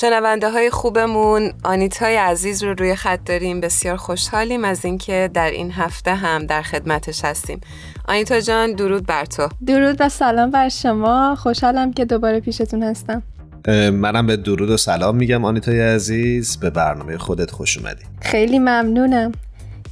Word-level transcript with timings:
شنونده 0.00 0.50
های 0.50 0.70
خوبمون. 0.70 1.52
آنیتای 1.64 2.16
عزیز 2.16 2.62
رو 2.62 2.74
روی 2.74 2.94
خط 2.94 3.20
داریم. 3.24 3.60
بسیار 3.60 3.96
خوشحالیم 3.96 4.64
از 4.64 4.84
اینکه 4.84 5.30
در 5.34 5.50
این 5.50 5.72
هفته 5.72 6.14
هم 6.14 6.46
در 6.46 6.62
خدمتش 6.62 7.24
هستیم. 7.24 7.60
آنیتا 8.08 8.40
جان 8.40 8.72
درود 8.72 9.06
بر 9.06 9.24
تو. 9.24 9.48
درود 9.66 9.96
و 10.00 10.08
سلام 10.08 10.50
بر 10.50 10.68
شما. 10.68 11.36
خوشحالم 11.38 11.92
که 11.92 12.04
دوباره 12.04 12.40
پیشتون 12.40 12.82
هستم. 12.82 13.22
منم 13.92 14.26
به 14.26 14.36
درود 14.36 14.70
و 14.70 14.76
سلام 14.76 15.16
میگم 15.16 15.44
آنیتای 15.44 15.80
عزیز. 15.80 16.56
به 16.56 16.70
برنامه 16.70 17.18
خودت 17.18 17.50
خوش 17.50 17.78
اومدی. 17.78 18.04
خیلی 18.20 18.58
ممنونم. 18.58 19.32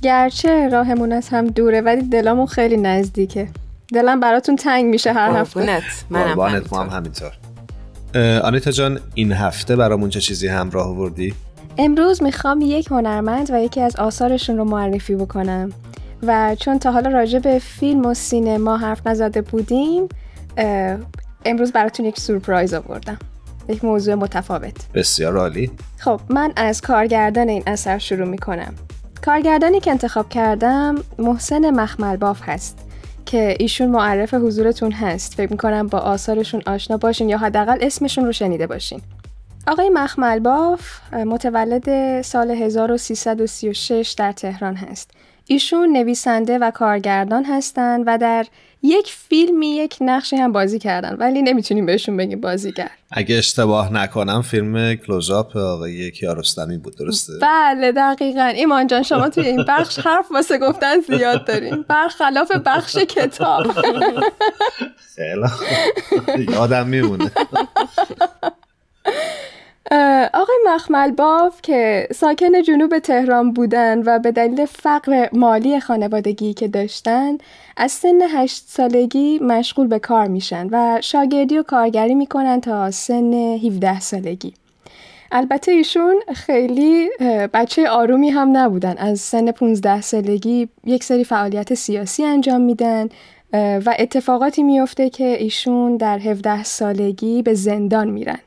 گرچه 0.03 0.69
راهمون 0.69 1.13
از 1.13 1.29
هم 1.29 1.47
دوره 1.47 1.81
ولی 1.81 2.03
دلامون 2.03 2.47
خیلی 2.47 2.77
نزدیکه. 2.77 3.49
دلم 3.95 4.21
براتون 4.21 4.57
تنگ 4.57 4.85
میشه 4.85 5.13
هر 5.13 5.31
هفته. 5.31 5.83
منم 6.11 6.41
هم 6.73 6.89
همینطور. 6.89 7.33
آنیتا 8.43 8.71
جان 8.71 9.01
این 9.15 9.33
هفته 9.33 9.77
برامون 9.77 10.11
چه 10.11 10.21
چیزی 10.21 10.49
همراه 10.49 10.89
آوردی؟ 10.89 11.35
امروز 11.79 12.23
می‌خوام 12.23 12.61
یک 12.61 12.87
هنرمند 12.91 13.51
و 13.51 13.61
یکی 13.61 13.81
از 13.81 13.97
آثارشون 13.97 14.57
رو 14.57 14.65
معرفی 14.65 15.15
بکنم. 15.15 15.73
و 16.23 16.57
چون 16.61 16.79
تا 16.79 16.93
حالا 16.93 17.11
راجع 17.11 17.39
به 17.39 17.59
فیلم 17.59 18.07
و 18.07 18.15
سینما 18.15 18.77
حرف 18.77 19.07
نزده 19.07 19.43
بودیم 19.43 20.09
امروز 21.45 21.73
براتون 21.73 22.07
یک 22.07 22.21
سورپرایز 22.21 22.75
آوردم. 22.75 23.19
یک 23.69 23.85
موضوع 23.85 24.15
متفاوت. 24.15 24.93
بسیار 24.95 25.37
عالی. 25.37 25.71
خب 25.99 26.21
من 26.29 26.53
از 26.57 26.81
کارگردان 26.81 27.49
این 27.49 27.63
اثر 27.67 27.99
شروع 27.99 28.29
می‌کنم. 28.29 28.75
کارگردانی 29.25 29.81
که 29.81 29.91
انتخاب 29.91 30.29
کردم 30.29 30.95
محسن 31.19 31.71
مخمل 31.71 32.17
باف 32.17 32.41
هست. 32.43 32.79
که 33.27 33.57
ایشون 33.61 33.89
معرف 33.89 34.35
حضورتون 34.35 34.93
هست. 34.93 35.35
فکر 35.35 35.51
می‌کنم 35.51 35.87
با 35.87 35.99
آثارشون 35.99 36.63
آشنا 36.67 36.97
باشین 36.97 37.29
یا 37.29 37.39
حداقل 37.39 37.79
اسمشون 37.81 38.25
رو 38.25 38.33
شنیده 38.33 38.67
باشین. 38.67 39.01
آقای 39.67 39.91
مخمل 39.91 40.39
باف 40.39 41.13
متولد 41.13 42.23
سال 42.23 42.51
1336 42.51 44.15
در 44.19 44.33
تهران 44.33 44.77
هست. 44.77 45.11
ایشون 45.49 45.93
نویسنده 45.93 46.59
و 46.59 46.71
کارگردان 46.71 47.45
هستند 47.45 48.05
و 48.07 48.19
در 48.19 48.47
یک 48.83 49.13
فیلمی 49.29 49.77
یک 49.77 49.97
نقشی 50.01 50.37
هم 50.37 50.53
بازی 50.53 50.79
کردن 50.79 51.15
ولی 51.15 51.43
نمی‌تونیم 51.43 51.87
بهشون 51.87 52.17
بگیم 52.17 52.41
بازیگر 52.41 52.91
اگه 53.11 53.37
اشتباه 53.37 53.93
نکنم 53.93 54.43
فیلم 54.43 54.95
کلوزاپ 54.95 55.57
آقای 55.57 56.11
کیارستمی 56.11 56.79
بود 56.79 56.97
درسته؟ 56.97 57.33
بله 57.43 57.93
دقیقا. 57.93 58.45
ایمان 58.45 58.87
جان 58.87 59.03
شما 59.03 59.29
توی 59.29 59.47
این 59.47 59.65
بخش 59.69 59.99
حرف 59.99 60.33
واسه 60.33 60.59
گفتن 60.59 61.01
زیاد 61.01 61.47
داریم 61.47 61.85
برخلاف 61.89 62.51
بخش 62.53 62.97
کتاب. 62.97 63.67
خیلی 66.27 66.53
یادم 66.53 66.87
میمونه. 66.87 67.31
مخمل 70.67 71.11
باف 71.11 71.63
که 71.63 72.09
ساکن 72.15 72.63
جنوب 72.63 72.99
تهران 72.99 73.53
بودن 73.53 74.03
و 74.07 74.19
به 74.19 74.33
دلیل 74.33 74.65
فقر 74.65 75.29
مالی 75.33 75.81
خانوادگی 75.81 76.55
که 76.55 76.69
داشتن 76.69 77.39
از 77.77 77.93
سن 77.93 78.23
هشت 78.23 78.65
سالگی 78.69 79.39
مشغول 79.39 79.87
به 79.87 79.99
کار 79.99 80.27
میشن 80.27 80.69
و 80.73 80.99
شاگردی 81.01 81.59
و 81.59 81.63
کارگری 81.63 82.15
می‌کنن 82.15 82.61
تا 82.61 82.91
سن 82.91 83.33
17 83.35 84.01
سالگی. 84.01 84.55
البته 85.33 85.73
ایشون 85.73 86.21
خیلی 86.35 87.09
بچه 87.55 87.89
آرومی 87.89 88.29
هم 88.29 88.57
نبودن. 88.57 88.95
از 88.99 89.21
سن 89.21 89.53
15 89.53 90.01
سالگی 90.01 90.69
یک 90.85 91.05
سری 91.05 91.25
فعالیت 91.25 91.75
سیاسی 91.75 92.25
انجام 92.25 92.61
میدن 92.61 93.09
و 93.53 93.95
اتفاقاتی 93.99 94.63
میفته 94.63 95.11
که 95.11 95.25
ایشون 95.25 95.97
در 95.97 96.19
17 96.19 96.65
سالگی 96.65 97.43
به 97.43 97.55
زندان 97.55 98.11
میرن. 98.11 98.39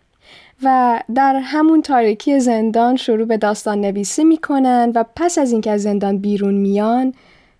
و 0.64 1.00
در 1.16 1.36
همون 1.36 1.82
تاریکی 1.82 2.40
زندان 2.40 2.96
شروع 2.96 3.26
به 3.26 3.38
داستان 3.38 3.82
نویسی 3.82 4.24
می‌کنن 4.24 4.92
و 4.96 5.04
پس 5.16 5.38
از 5.38 5.52
اینکه 5.52 5.72
از 5.72 5.82
زندان 5.82 6.18
بیرون 6.18 6.54
میان 6.54 7.14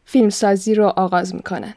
فیلمسازی 0.06 0.76
رو 0.76 0.86
آغاز 0.86 1.36
می‌کنن. 1.36 1.74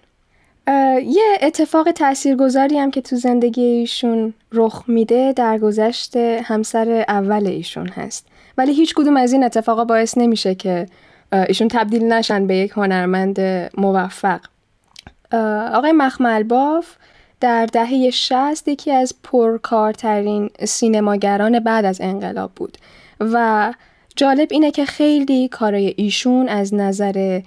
یه 1.07 1.39
اتفاق 1.43 1.91
تاثیرگذاری 1.91 2.79
هم 2.79 2.91
که 2.91 3.01
تو 3.01 3.17
زندگی 3.17 3.63
ایشون 3.63 4.35
رخ 4.53 4.85
میده 4.87 5.33
در 5.33 5.59
گذشت 5.59 6.17
همسر 6.17 7.05
اول 7.09 7.47
ایشون 7.47 7.89
هست. 7.89 8.27
ولی 8.59 8.75
هیچ 8.75 8.95
کدوم 8.95 9.17
از 9.17 9.33
این 9.33 9.45
اتفاقا 9.45 9.85
باعث 9.85 10.19
نمیشه 10.19 10.55
که 10.55 10.87
ایشون 11.33 11.69
تبدیل 11.69 12.05
نشن 12.05 12.47
به 12.47 12.57
یک 12.57 12.71
هنرمند 12.71 13.41
موفق. 13.79 14.41
آقای 15.73 15.93
مخمل 15.93 16.43
باف 16.43 16.87
در 17.43 17.67
دهه 17.67 18.11
60 18.11 18.69
یکی 18.69 18.91
از 18.91 19.15
پرکارترین 19.23 20.51
سینماگران 20.65 21.61
بعد 21.61 21.85
از 21.85 22.01
انقلاب 22.01 22.53
بود 22.57 22.79
و 23.21 23.75
جالب 24.17 24.49
اینه 24.51 24.71
که 24.71 24.85
خیلی 24.85 25.49
کارای 25.49 25.95
ایشون 25.97 26.49
از 26.49 26.75
نظر 26.75 27.41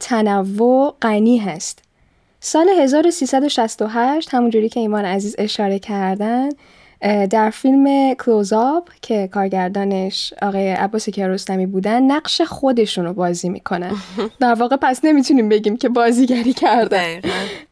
تنوع 0.00 0.94
غنی 1.02 1.38
هست. 1.38 1.82
سال 2.40 2.68
1368 2.68 4.34
همونجوری 4.34 4.68
که 4.68 4.80
ایمان 4.80 5.04
عزیز 5.04 5.34
اشاره 5.38 5.78
کردن 5.78 6.48
در 7.30 7.50
فیلم 7.50 8.14
کلوزآپ 8.14 8.88
که 9.02 9.28
کارگردانش 9.32 10.34
آقای 10.42 10.70
عباس 10.70 11.08
کیارستمی 11.08 11.66
بودن 11.66 12.02
نقش 12.02 12.40
خودشون 12.40 13.04
رو 13.04 13.12
بازی 13.12 13.48
می‌کنن. 13.48 13.92
در 14.40 14.54
واقع 14.54 14.76
پس 14.76 15.04
نمی‌تونیم 15.04 15.48
بگیم 15.48 15.76
که 15.76 15.88
بازیگری 15.88 16.52
کردن 16.52 17.20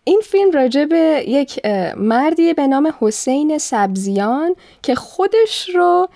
این 0.05 0.21
فیلم 0.25 0.51
راجع 0.51 0.85
به 0.85 1.25
یک 1.29 1.67
مردی 1.97 2.55
به 2.55 2.67
نام 2.67 2.93
حسین 3.01 3.59
سبزیان 3.59 4.55
که 4.83 4.95
خودش 4.95 5.69
رو 5.75 6.09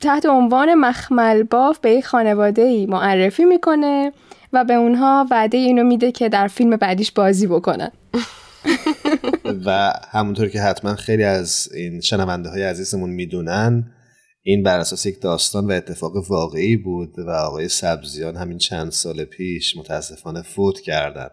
تحت 0.00 0.26
عنوان 0.26 0.74
مخمل 0.74 1.42
باف 1.42 1.78
به 1.78 1.90
یک 1.90 2.06
خانواده 2.06 2.62
ای 2.62 2.86
معرفی 2.86 3.44
می‌کنه 3.44 4.12
و 4.52 4.64
به 4.64 4.74
اونها 4.74 5.26
وعده 5.30 5.58
اینو 5.58 5.84
میده 5.84 6.12
که 6.12 6.28
در 6.28 6.48
فیلم 6.48 6.76
بعدیش 6.76 7.12
بازی 7.12 7.46
بکنن. 7.46 7.90
و 9.66 9.92
همونطور 10.10 10.48
که 10.48 10.60
حتما 10.60 10.94
خیلی 10.94 11.24
از 11.24 11.68
این 11.74 12.00
شنونده 12.00 12.48
های 12.48 12.62
عزیزمون 12.62 13.10
می‌دونن 13.10 13.90
این 14.42 14.62
بر 14.62 14.78
اساس 14.78 15.06
یک 15.06 15.20
داستان 15.20 15.66
و 15.66 15.72
اتفاق 15.72 16.30
واقعی 16.30 16.76
بود 16.76 17.18
و 17.18 17.30
آقای 17.30 17.68
سبزیان 17.68 18.36
همین 18.36 18.58
چند 18.58 18.90
سال 18.92 19.24
پیش 19.24 19.76
متاسفانه 19.76 20.42
فوت 20.42 20.80
کردن. 20.80 21.28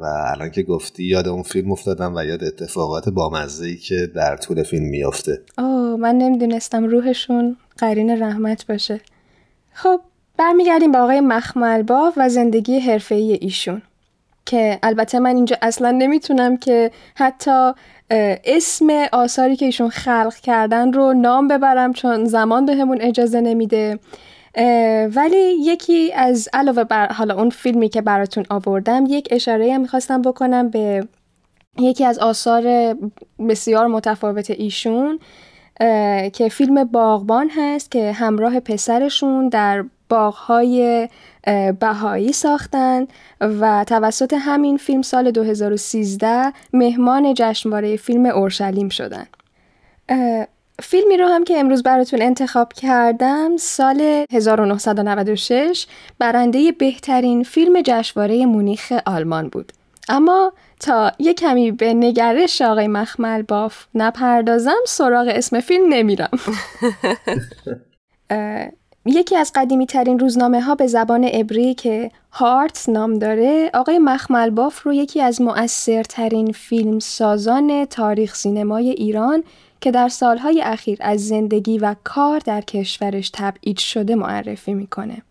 و 0.00 0.04
الان 0.04 0.50
که 0.50 0.62
گفتی 0.62 1.04
یاد 1.04 1.28
اون 1.28 1.42
فیلم 1.42 1.72
افتادم 1.72 2.16
و 2.16 2.24
یاد 2.24 2.44
اتفاقات 2.44 3.08
بامزه 3.08 3.66
ای 3.66 3.76
که 3.76 4.08
در 4.14 4.36
طول 4.36 4.62
فیلم 4.62 4.84
میافته. 4.84 5.42
آه 5.58 5.96
من 5.96 6.14
نمی‌دونستم 6.14 6.84
روحشون 6.84 7.56
قرین 7.78 8.22
رحمت 8.22 8.66
باشه. 8.66 9.00
خب 9.72 10.00
برمیگردیم 10.38 10.92
به 10.92 10.98
آقای 10.98 11.20
مخملبا 11.20 12.12
و 12.16 12.28
زندگی 12.28 12.78
حرفه‌ای 12.78 13.32
ایشون. 13.32 13.82
که 14.48 14.78
البته 14.82 15.18
من 15.18 15.36
اینجا 15.36 15.56
اصلا 15.62 15.90
نمی‌تونم 15.90 16.56
که 16.56 16.90
حتی 17.14 17.72
اسم 18.44 19.06
آثاری 19.12 19.56
که 19.56 19.66
ایشون 19.66 19.88
خلق 19.88 20.34
کردن 20.34 20.92
رو 20.92 21.12
نام 21.12 21.48
ببرم 21.48 21.92
چون 21.92 22.24
زمان 22.24 22.66
بهمون 22.66 22.98
به 22.98 23.08
اجازه 23.08 23.40
نمیده. 23.40 23.98
ولی 25.14 25.54
یکی 25.60 26.12
از 26.12 26.48
علاوه 26.52 26.84
بر 26.84 27.12
حالا 27.12 27.34
اون 27.34 27.50
فیلمی 27.50 27.88
که 27.88 28.02
براتون 28.02 28.44
آوردم 28.50 29.04
یک 29.08 29.28
اشاره 29.30 29.74
هم 29.74 29.80
می‌خواستم 29.80 30.22
بکنم 30.22 30.68
به 30.68 31.08
یکی 31.78 32.04
از 32.04 32.18
آثار 32.18 32.94
بسیار 33.48 33.86
متفاوت 33.86 34.50
ایشون 34.50 35.18
که 36.32 36.48
فیلم 36.50 36.84
باغبان 36.84 37.50
هست 37.56 37.90
که 37.90 38.12
همراه 38.12 38.60
پسرشون 38.60 39.48
در 39.48 39.84
باغهای 40.08 41.08
بهایی 41.80 42.32
ساختن 42.32 43.06
و 43.40 43.84
توسط 43.84 44.34
همین 44.38 44.76
فیلم 44.76 45.02
سال 45.02 45.30
2013 45.30 46.52
مهمان 46.72 47.34
جشنواره 47.34 47.96
فیلم 47.96 48.26
اورشلیم 48.26 48.88
شدن. 48.88 49.26
فیلمی 50.82 51.16
رو 51.16 51.26
هم 51.26 51.44
که 51.44 51.58
امروز 51.58 51.82
براتون 51.82 52.22
انتخاب 52.22 52.72
کردم 52.72 53.56
سال 53.56 54.24
1996 54.32 55.86
برنده 56.18 56.72
بهترین 56.72 57.42
فیلم 57.42 57.82
جشنواره 57.84 58.46
مونیخ 58.46 58.92
آلمان 59.06 59.48
بود. 59.48 59.72
اما 60.08 60.52
تا 60.80 61.12
یه 61.18 61.34
کمی 61.34 61.72
به 61.72 61.94
نگرش 61.94 62.62
آقای 62.62 62.88
مخمل 62.88 63.42
باف 63.42 63.86
نپردازم 63.94 64.80
سراغ 64.86 65.28
اسم 65.30 65.60
فیلم 65.60 65.94
نمیرم. 65.94 66.30
یکی 69.08 69.36
از 69.36 69.52
قدیمی 69.54 69.86
ترین 69.86 70.18
روزنامه 70.18 70.60
ها 70.60 70.74
به 70.74 70.86
زبان 70.86 71.24
عبری 71.24 71.74
که 71.74 72.10
هارت 72.32 72.88
نام 72.88 73.18
داره 73.18 73.70
آقای 73.74 73.98
مخمل 73.98 74.50
باف 74.50 74.82
رو 74.82 74.92
یکی 74.92 75.20
از 75.20 75.40
مؤثرترین 75.40 76.52
فیلم 76.52 76.98
سازان 76.98 77.84
تاریخ 77.84 78.34
سینمای 78.34 78.90
ایران 78.90 79.44
که 79.80 79.90
در 79.90 80.08
سالهای 80.08 80.62
اخیر 80.62 80.98
از 81.00 81.28
زندگی 81.28 81.78
و 81.78 81.94
کار 82.04 82.38
در 82.38 82.60
کشورش 82.60 83.30
تبعید 83.34 83.78
شده 83.78 84.14
معرفی 84.14 84.74
می‌کنه. 84.74 85.22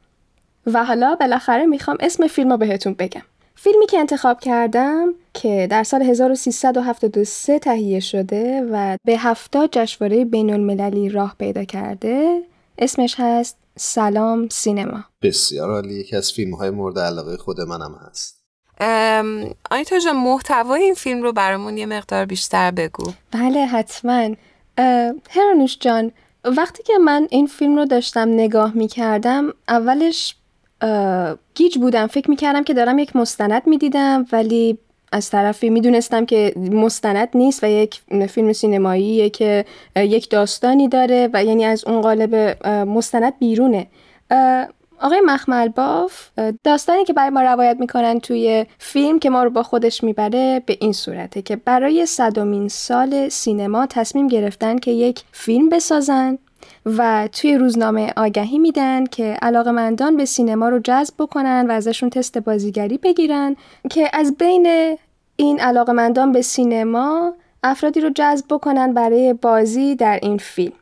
و 0.74 0.85
حالا 0.85 1.15
بالاخره 1.15 1.65
می‌خوام 1.65 1.97
اسم 2.00 2.27
فیلم 2.27 2.51
رو 2.51 2.57
بهتون 2.57 2.94
بگم. 2.94 3.21
فیلمی 3.56 3.85
که 3.85 4.00
انتخاب 4.00 4.39
کردم 4.39 5.13
که 5.33 5.68
در 5.69 5.83
سال 5.83 6.01
1373 6.01 7.59
تهیه 7.59 8.00
شده 8.00 8.68
و 8.71 8.97
به 9.06 9.18
هفتا 9.18 9.68
جشنواره 9.71 10.25
بین 10.25 10.53
المللی 10.53 11.09
راه 11.09 11.35
پیدا 11.39 11.63
کرده 11.63 12.41
اسمش 12.79 13.15
هست 13.18 13.57
سلام 13.77 14.50
سینما. 14.50 15.03
بسیار 15.21 15.69
عالی. 15.69 15.94
یکی 15.94 16.15
از 16.15 16.31
فیلم 16.31 16.56
های 16.56 16.69
مورد 16.69 17.00
علاقه 17.00 17.38
خود 17.38 17.62
منم 17.62 18.00
هست. 18.07 18.38
آنیتا 19.71 20.00
جان 20.00 20.15
محتوای 20.15 20.83
این 20.83 20.94
فیلم 20.94 21.24
رو 21.24 21.33
برامون 21.33 21.77
یه 21.77 21.85
مقدار 21.85 22.25
بیشتر 22.25 22.71
بگو. 22.71 23.12
بله 23.31 23.65
حتما. 23.65 24.35
هرانوش 25.29 25.77
جان 25.79 26.12
وقتی 26.57 26.83
که 26.83 26.97
من 26.97 27.27
این 27.31 27.47
فیلم 27.47 27.75
رو 27.75 27.85
داشتم 27.85 28.29
نگاه 28.29 28.74
می 28.74 28.88
کردم 28.88 29.53
اولش 29.68 30.35
گیج 31.56 31.77
بودم. 31.77 32.07
فکر 32.07 32.29
می 32.29 32.35
کردم 32.35 32.63
که 32.63 32.74
دارم 32.74 33.00
یک 33.00 33.15
مستند 33.15 33.68
می 33.68 33.77
دیدم 33.77 34.25
ولی 34.31 34.79
از 35.12 35.30
طرفی 35.30 35.69
می‌دونستم 35.69 36.25
که 36.25 36.54
مستند 36.71 37.30
نیست 37.36 37.63
و 37.63 37.68
یک 37.68 38.01
فیلم 38.30 38.54
سینماییه 38.54 39.30
که 39.30 39.65
یک 39.95 40.30
داستانی 40.30 40.88
داره 40.88 41.30
و 41.33 41.44
یعنی 41.44 41.65
از 41.65 41.86
اون 41.86 42.01
قالب 42.01 42.36
مستند 42.68 43.39
بیرونه. 43.39 43.88
آقای 45.01 45.21
مخمل 45.25 45.68
باف 45.68 46.30
داستانی 46.63 47.06
که 47.06 47.13
برای 47.13 47.30
ما 47.30 47.42
روایت 47.42 47.77
می‌کنن 47.80 48.19
توی 48.19 48.65
فیلم 48.80 49.19
که 49.19 49.30
ما 49.30 49.44
رو 49.44 49.50
با 49.50 49.63
خودش 49.63 50.04
می‌بره 50.04 50.62
به 50.65 50.77
این 50.80 50.94
صورته 50.94 51.42
که 51.42 51.56
برای 51.56 52.06
صدومین 52.06 52.68
سال 52.68 53.30
سینما 53.30 53.86
تصمیم 53.86 54.27
گرفتن 54.27 54.77
که 54.77 54.92
یک 54.92 55.24
فیلم 55.31 55.69
بسازن 55.69 56.38
و 56.86 57.30
توی 57.31 57.57
روزنامه 57.57 58.13
آگهی 58.18 58.59
میدن 58.59 59.06
که 59.06 59.38
علاقمندان 59.42 60.18
به 60.18 60.25
سینما 60.25 60.69
رو 60.69 60.80
جذب 60.80 61.13
بکنن 61.19 61.65
و 61.69 61.71
ازشون 61.71 62.09
تست 62.09 62.38
بازیگری 62.38 62.98
بگیرن 62.98 63.56
که 63.89 64.09
از 64.13 64.38
بین 64.38 64.98
این 65.36 65.59
علاقمندان 65.59 66.31
به 66.31 66.42
سینما 66.42 67.33
افرادی 67.63 68.01
رو 68.01 68.09
جذب 68.15 68.45
بکنن 68.50 68.94
برای 68.94 69.33
بازی 69.33 69.95
در 69.95 70.19
این 70.21 70.38
فیلم. 70.38 70.74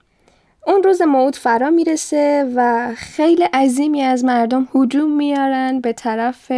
اون 0.67 0.83
روز 0.83 1.01
موعود 1.01 1.35
فرا 1.35 1.69
می‌رسه 1.69 2.51
و 2.55 2.91
خیلی 2.95 3.43
عظیمی 3.43 4.01
از 4.01 4.25
مردم 4.25 4.67
هجوم 4.75 5.11
میارن 5.11 5.79
به 5.79 5.93
طرف 5.93 6.51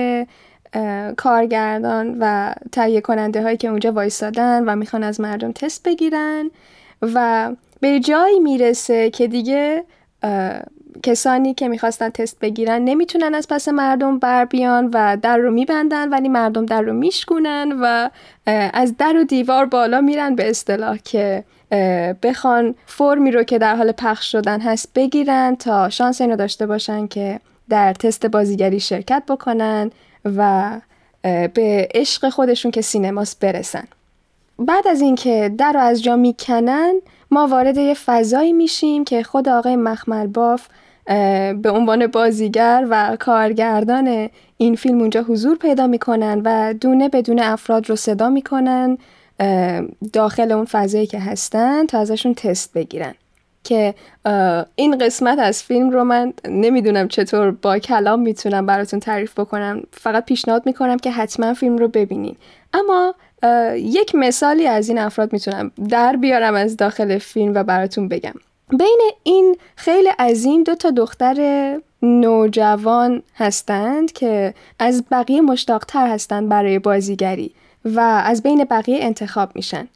کارگردان 1.18 2.18
و 2.20 2.54
تهیه 2.72 3.02
کننده 3.02 3.44
هایی 3.44 3.58
که 3.58 3.68
اونجا 3.68 3.92
وایستادن 3.92 4.63
و 4.63 4.75
می‌خوان 4.75 5.04
از 5.04 5.22
مردم 5.22 5.52
تست 5.52 5.84
بگیرن 5.84 6.52
و 7.02 7.52
به 7.79 8.00
جایی 8.00 8.39
می‌رسه 8.39 9.09
که 9.09 9.27
دیگه 9.27 9.83
کسانی 11.03 11.53
که 11.53 11.68
می‌خواستن 11.68 12.09
تست 12.09 12.39
بگیرن 12.39 12.81
نمی‌تونن 12.81 13.35
از 13.35 13.47
پس 13.47 13.68
مردم 13.68 14.19
بر 14.19 14.45
بیان 14.45 14.89
و 14.94 15.18
در 15.21 15.38
رو 15.38 15.51
میبندن 15.51 16.09
ولی 16.09 16.29
مردم 16.29 16.65
در 16.65 16.81
رو 16.81 16.94
میشکونن 16.94 17.77
و 17.81 18.09
از 18.74 18.97
در 18.97 19.18
و 19.18 19.24
دیوار 19.24 19.65
بالا 19.65 20.01
میرن 20.01 20.35
به 20.35 20.50
اصطلاح 20.50 20.97
که 20.97 21.44
بخوان 22.24 22.75
فرمی 22.85 23.31
رو 23.31 23.44
که 23.44 23.57
در 23.57 23.75
حال 23.75 23.91
پخش 23.91 24.31
شدن 24.31 24.62
هست 24.62 24.94
بگیرن 24.95 25.56
تا 25.56 25.89
شانس 25.89 26.21
اینو 26.21 26.35
داشته 26.35 26.65
باشن 26.65 27.07
که 27.07 27.39
در 27.69 27.94
تست 27.94 28.25
بازیگری 28.25 28.79
شرکت 28.79 29.24
بکنن 29.27 29.91
و 30.25 30.71
به 31.53 31.88
عشق 31.95 32.29
خودشون 32.29 32.71
که 32.71 32.81
سینماس 32.81 33.35
برسن. 33.35 33.88
بعد 34.59 34.88
از 34.88 35.01
اینکه 35.01 35.51
در 35.57 35.74
رو 35.74 35.79
از 35.79 36.03
جا 36.03 36.15
می‌کنن 36.15 36.94
ما 37.31 37.47
وارد 37.47 37.77
یه 37.77 37.94
فضایی 37.94 38.53
میشیم 38.53 39.03
که 39.03 39.24
خود 39.24 39.50
آقای 39.50 39.75
مخمل 39.75 40.27
باف 40.27 40.68
به 41.62 41.69
عنوان 41.69 42.07
بازیگر 42.07 42.88
و 42.89 43.18
کارگردان 43.19 44.29
این 44.57 44.75
فیلم 44.75 45.00
اونجا 45.00 45.21
حضور 45.21 45.57
پیدا 45.57 45.88
می‌کنن 45.88 46.41
و 46.45 46.74
دونه 46.74 47.09
بدون 47.09 47.39
افراد 47.39 47.89
رو 47.89 47.95
صدا 47.95 48.29
می‌کنن 48.29 48.97
داخل 50.13 50.51
اون 50.51 50.65
فضایی 50.65 51.07
که 51.07 51.19
هستن 51.19 51.85
تا 51.85 52.00
ازشون 52.00 52.33
تست 52.33 52.74
بگیرن. 52.74 53.13
که 53.68 53.94
این 54.75 54.98
قسمت 54.98 55.40
از 55.40 55.64
فیلم 55.64 55.90
رو 55.90 56.04
من 56.04 56.34
نمی‌دونم 56.48 57.08
چطور 57.08 57.52
با 57.52 57.80
کلام 57.80 58.19
می‌تونم 58.19 58.66
براتون 58.66 59.00
تعریف 59.00 59.40
بکنم. 59.40 59.84
فقط 59.92 60.25
پیشنهاد 60.25 60.66
می‌کنم 60.66 60.98
که 60.98 61.12
حتما 61.12 61.54
فیلم 61.54 61.78
رو 61.78 61.88
ببینین. 61.88 62.36
اما 62.74 63.16
یک 63.75 64.16
مثالی 64.16 64.68
از 64.68 64.90
این 64.90 64.98
افراد 64.98 65.34
می‌تونم 65.34 65.72
در 65.90 66.16
بیارم 66.16 66.56
از 66.56 66.78
داخل 66.78 67.18
فیلم 67.18 67.52
و 67.56 67.64
براتون 67.64 68.08
بگم. 68.08 68.34
بین 68.69 69.00
این 69.24 69.58
خیلی 69.75 70.10
عظیم 70.20 70.63
دو 70.63 70.75
تا 70.75 70.92
دختر 70.92 71.38
نوجوان 72.02 73.24
هستند 73.36 74.12
که 74.12 74.54
از 74.80 75.04
بقیه 75.12 75.42
مشتاقتر 75.42 76.08
هستند 76.08 76.50
برای 76.50 76.80
بازیگری 76.80 77.52
و 77.86 78.00
از 78.00 78.44
بین 78.44 78.63
بقیه 78.63 78.98
انتخاب 79.02 79.50
میشن. 79.56 79.88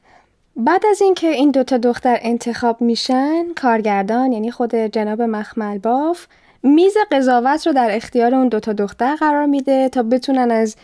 بعد 0.56 0.86
از 0.86 1.02
اینکه 1.02 1.28
این 1.28 1.52
دوتا 1.52 1.78
دختر 1.78 2.18
انتخاب 2.22 2.82
میشن 2.82 3.54
کارگردان 3.54 4.32
یعنی 4.32 4.52
خود 4.52 4.76
جناب 4.76 5.22
مخمل 5.22 5.78
باف 5.78 6.28
میز 6.64 6.94
قضاوت 7.12 7.68
رو 7.68 7.74
در 7.74 7.96
اختیار 7.96 8.36
اون 8.36 8.48
دوتا 8.48 8.74
دختر 8.74 9.16
قرار 9.16 9.46
میده 9.46 9.90
تا 9.90 10.04
بتونن 10.04 10.52
از 10.52 10.76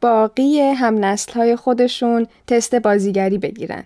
باقی 0.00 0.60
هم 0.60 1.04
نسل 1.04 1.32
های 1.32 1.56
خودشون 1.56 2.26
تست 2.46 2.74
بازیگری 2.74 3.38
بگیرن. 3.38 3.84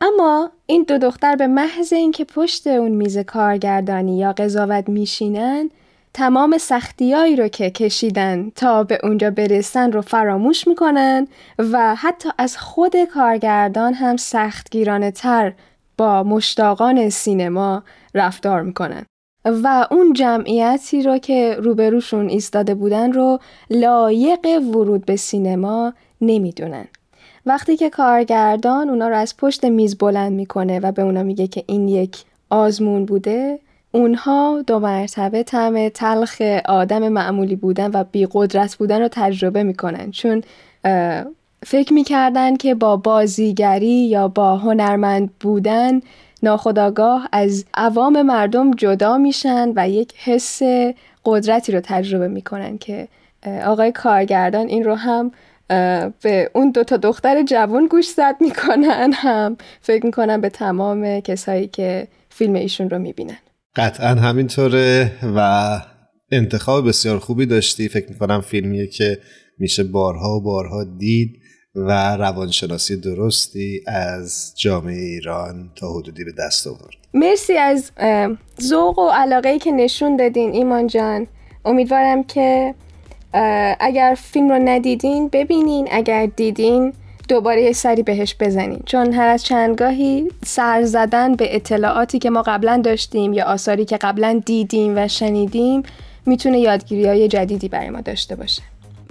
اما 0.00 0.50
این 0.66 0.84
دو 0.88 0.98
دختر 0.98 1.36
به 1.36 1.46
محض 1.46 1.92
اینکه 1.92 2.24
پشت 2.24 2.66
اون 2.66 2.90
میز 2.90 3.18
کارگردانی 3.18 4.18
یا 4.18 4.32
قضاوت 4.32 4.88
میشینن 4.88 5.70
تمام 6.14 6.58
سختیایی 6.58 7.36
رو 7.36 7.48
که 7.48 7.70
کشیدن 7.70 8.50
تا 8.50 8.84
به 8.84 8.98
اونجا 9.02 9.30
برسن 9.30 9.92
رو 9.92 10.00
فراموش 10.00 10.68
می‌کنن 10.68 11.28
و 11.58 11.94
حتی 11.94 12.28
از 12.38 12.56
خود 12.56 13.04
کارگردان 13.04 13.94
هم 13.94 14.16
سختگیرانه 14.16 15.10
تر 15.10 15.52
با 15.98 16.22
مشتاقان 16.22 17.10
سینما 17.10 17.82
رفتار 18.14 18.62
می‌کنن. 18.62 19.06
و 19.44 19.86
اون 19.90 20.12
جمعیتی 20.12 21.02
رو 21.02 21.18
که 21.18 21.56
روبروشون 21.58 22.28
ایستاده 22.28 22.74
بودن 22.74 23.12
رو 23.12 23.38
لایق 23.70 24.46
ورود 24.46 25.06
به 25.06 25.16
سینما 25.16 25.92
نمی‌دونن. 26.20 26.84
وقتی 27.46 27.76
که 27.76 27.90
کارگردان 27.90 28.88
اونا 28.88 29.08
رو 29.08 29.16
از 29.16 29.36
پشت 29.36 29.64
میز 29.64 29.98
بلند 29.98 30.32
می‌کنه 30.32 30.80
و 30.80 30.92
به 30.92 31.02
اونا 31.02 31.22
میگه 31.22 31.46
که 31.46 31.64
این 31.66 31.88
یک 31.88 32.24
آزمون 32.50 33.04
بوده 33.04 33.58
اونها 33.92 34.62
دو 34.66 34.78
مرتبه 34.78 35.42
طعم 35.42 35.88
تلخ 35.88 36.42
آدم 36.68 37.08
معمولی 37.08 37.56
بودن 37.56 37.90
و 37.90 38.04
بیقدرت 38.12 38.76
بودن 38.76 39.00
رو 39.00 39.08
تجربه 39.12 39.62
می‌کنن. 39.62 40.10
چون 40.10 40.42
فکر 41.66 41.92
می‌کردن 41.92 42.56
که 42.56 42.74
با 42.74 42.96
بازیگری 42.96 44.06
یا 44.08 44.28
با 44.28 44.56
هنرمند 44.56 45.30
بودن 45.40 46.00
ناخداگاه 46.42 47.28
از 47.32 47.64
عوام 47.74 48.22
مردم 48.22 48.70
جدا 48.70 49.18
میشن 49.18 49.72
و 49.76 49.88
یک 49.88 50.14
حس 50.16 50.62
قدرتی 51.24 51.72
رو 51.72 51.80
تجربه 51.84 52.28
می‌کنن 52.28 52.78
که 52.78 53.08
آقای 53.66 53.92
کارگردان 53.92 54.66
این 54.66 54.84
رو 54.84 54.94
هم 54.94 55.32
به 56.22 56.50
اون 56.54 56.70
دوتا 56.70 56.96
دختر 56.96 57.42
جوان 57.42 57.86
گوش 57.86 58.08
زد 58.08 58.36
می‌کنن 58.40 59.12
هم 59.12 59.56
فکر 59.80 60.06
می‌کنن 60.06 60.40
به 60.40 60.48
تمام 60.48 61.20
کسایی 61.20 61.66
که 61.66 62.08
فیلم 62.28 62.54
ایشون 62.54 62.90
رو 62.90 62.98
می‌بینن. 62.98 63.38
قطعا 63.76 64.14
همینطوره 64.14 65.12
و 65.36 65.80
انتخاب 66.30 66.88
بسیار 66.88 67.18
خوبی 67.18 67.46
داشتی. 67.46 67.88
فکر 67.88 68.08
می‌کنم 68.08 68.40
فیلمیه 68.40 68.86
که 68.86 69.18
میشه 69.58 69.84
بارها 69.84 70.36
و 70.36 70.40
بارها 70.40 70.84
دید 70.84 71.38
و 71.74 72.16
روانشناسی 72.16 72.96
درستی 72.96 73.80
از 73.86 74.54
جامعه 74.56 74.94
ایران 74.94 75.70
تا 75.76 75.92
حدودی 75.92 76.24
به 76.24 76.32
دست 76.38 76.66
آورد. 76.66 76.94
مرسی 77.14 77.52
از 77.52 77.90
ذوق 78.62 78.98
و 78.98 79.10
علاقه 79.10 79.58
که 79.58 79.70
نشون 79.70 80.16
دادین 80.16 80.52
ایمان 80.52 80.86
جان. 80.86 81.26
امیدوارم 81.64 82.24
که 82.24 82.74
اگر 83.80 84.16
فیلم 84.18 84.48
رو 84.48 84.58
ندیدین 84.58 85.28
ببینین 85.28 85.88
اگر 85.90 86.26
دیدین 86.26 86.92
دوباره 87.28 87.62
یه 87.62 87.72
سری 87.72 88.02
بهش 88.02 88.36
بزنین. 88.40 88.80
چون 88.86 89.12
هر 89.12 89.28
از 89.28 89.44
چندگاهی 89.44 90.30
سر 90.44 90.82
زدن 90.82 91.34
به 91.34 91.56
اطلاعاتی 91.56 92.18
که 92.18 92.30
ما 92.30 92.42
قبلا 92.42 92.80
داشتیم 92.84 93.32
یا 93.32 93.44
آثاری 93.44 93.84
که 93.84 93.96
قبلا 93.96 94.42
دیدیم 94.46 94.96
و 94.96 95.08
شنیدیم 95.08 95.82
می‌تونه 96.26 96.58
یادگیری 96.58 97.06
های 97.06 97.28
جدیدی 97.28 97.68
برای 97.68 97.90
ما 97.90 98.00
داشته 98.00 98.36
باشه. 98.36 98.62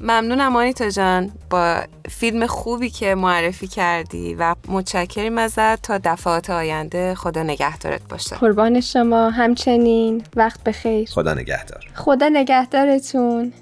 ممنونم 0.04 0.56
آنیتا 0.56 0.90
جان 0.90 1.32
با 1.50 1.78
فیلم 2.10 2.48
خوبی 2.48 2.90
که 2.90 3.16
معرفی 3.16 3.68
کردی 3.68 4.36
و 4.40 4.56
متشکریم 4.68 5.38
ازت 5.38 5.82
تا 5.82 5.98
دفعات 6.04 6.50
آینده. 6.50 7.16
خدا 7.16 7.44
نگهدارت 7.44 8.02
باشه. 8.10 8.36
قربان 8.36 8.82
شما. 8.82 9.30
همچنین. 9.30 10.24
وقت 10.36 10.64
بخیر. 10.64 11.10
خدا 11.10 11.34
نگهدار. 11.34 11.86
خدا 11.94 12.30
نگهدارتون. 12.30 13.54